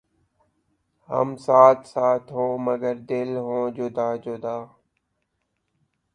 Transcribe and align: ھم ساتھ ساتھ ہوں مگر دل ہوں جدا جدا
ھم 1.09 1.29
ساتھ 1.45 1.81
ساتھ 1.87 2.27
ہوں 2.33 2.51
مگر 2.67 2.95
دل 3.09 3.29
ہوں 3.37 3.63
جدا 3.77 4.09
جدا 4.23 4.57